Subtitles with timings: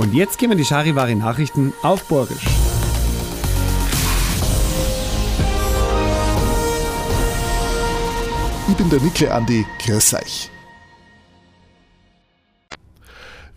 [0.00, 2.46] Und jetzt gehen wir die Charivari Nachrichten auf Borgisch.
[8.66, 10.50] Ich bin der Mikle Andi, grüß euch.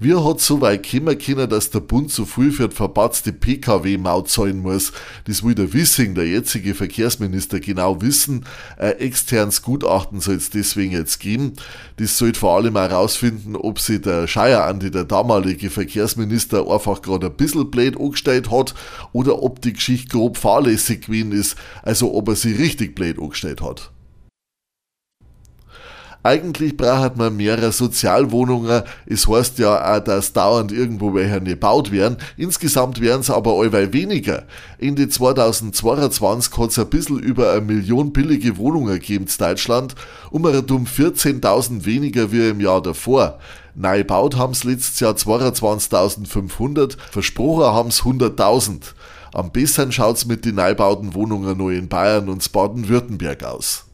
[0.04, 4.28] Wie hat so weit kommen können, dass der Bund so viel für die verpatzte Pkw-Maut
[4.28, 4.92] zahlen muss?
[5.28, 8.44] Das will der Wissing, der jetzige Verkehrsminister, genau wissen.
[8.78, 11.54] Ein externes Gutachten soll es deswegen jetzt geben.
[11.96, 17.28] Das sollte vor allem herausfinden, ob sich der Scheier Andi, der damalige Verkehrsminister, einfach gerade
[17.28, 18.76] ein bisschen blöd angestellt hat
[19.14, 23.62] oder ob die Geschichte grob fahrlässig gewesen ist, also ob er sie richtig blöd angestellt
[23.62, 23.93] hat.
[26.24, 28.84] Eigentlich braucht man mehrere Sozialwohnungen.
[29.06, 32.16] Es heißt ja auch, dass dauernd irgendwo welche gebaut werden.
[32.38, 34.44] Insgesamt werden es aber allweil weniger.
[34.80, 39.96] Ende 2022 hat es ein bisschen über eine Million billige Wohnungen gegeben in Deutschland,
[40.32, 43.40] um um 14.000 weniger wie im Jahr davor.
[43.76, 48.94] Neu gebaut haben es letztes Jahr 22.500, versprochen haben es 100.000.
[49.34, 53.86] Am besten schaut es mit den neubauten Wohnungen nur in Bayern und Baden-Württemberg aus.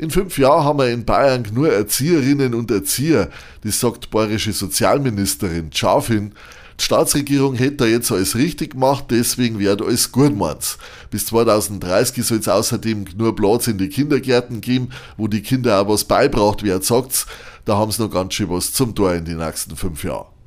[0.00, 3.28] In fünf Jahren haben wir in Bayern nur Erzieherinnen und Erzieher,
[3.62, 6.32] das sagt bayerische Sozialministerin Schafin.
[6.78, 10.78] Die Staatsregierung hätte da jetzt alles richtig gemacht, deswegen wird alles gut meins.
[11.10, 15.88] Bis 2030 soll es außerdem nur Platz in die Kindergärten geben, wo die Kinder auch
[15.88, 17.26] was beibracht werden, sagt's.
[17.66, 20.39] Da haben sie noch ganz schön was zum Tor in den nächsten fünf Jahren.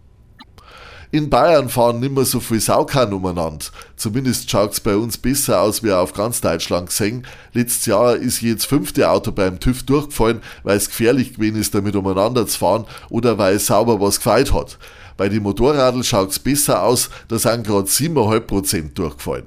[1.14, 3.66] In Bayern fahren nimmer so viel Saukan umeinander.
[3.95, 7.28] Zumindest schaut's bei uns besser aus wie auf ganz Deutschland gesehen.
[7.53, 11.95] Letztes Jahr ist jedes fünfte Auto beim TÜV durchgefallen, weil es gefährlich gewesen ist, damit
[11.95, 14.80] umeinander zu fahren oder weil es sauber was gefeit hat.
[15.16, 19.45] Bei den Motorradl schaut's besser aus, da sind gerade 7,5% durchgefallen.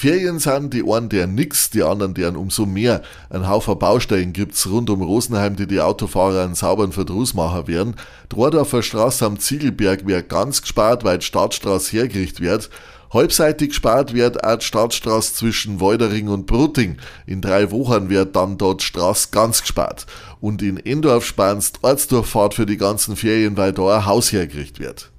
[0.00, 3.02] Ferien sind die einen deren nix, die anderen deren umso mehr.
[3.28, 7.96] Ein Haufen Baustellen gibt's rund um Rosenheim, die die Autofahrer einen sauberen Verdruss machen werden.
[8.30, 12.70] Drodorfer Straße am Ziegelberg wird ganz gespart, weil die Stadtstraße hergerichtet wird.
[13.12, 16.96] Halbseitig gespart wird auch die Stadtstraße zwischen Woldering und Bruting.
[17.26, 20.06] In drei Wochen wird dann dort Straße ganz gespart.
[20.40, 24.80] Und in Endorf sparen die Ortsdurchfahrt für die ganzen Ferien, weil da ein Haus hergerichtet
[24.80, 25.10] wird.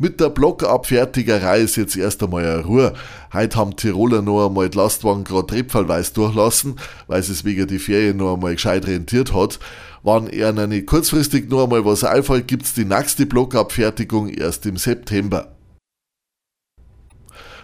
[0.00, 2.94] Mit der Blockabfertigerei ist jetzt erst einmal eine Ruhe.
[3.32, 6.78] Heute haben Tiroler noch einmal die Lastwagen gerade trepfallweise durchlassen,
[7.08, 9.58] weil es wegen die Ferien noch einmal gescheit rentiert hat.
[10.04, 15.56] Wann er nicht kurzfristig noch einmal was einfällt, gibt's die nächste Blockabfertigung erst im September.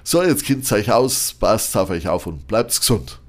[0.03, 3.21] So, jetzt kennt's euch aus, passt auf euch auf und bleibt's gesund.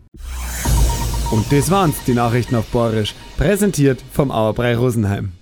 [1.29, 5.34] Und das waren's, die Nachrichten auf Borisch, präsentiert vom Auerbrei Rosenheim.